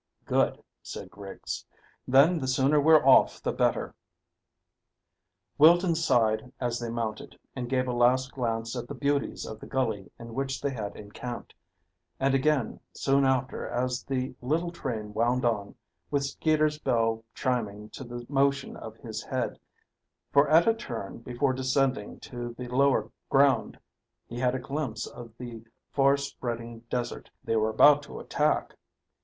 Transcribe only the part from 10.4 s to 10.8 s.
they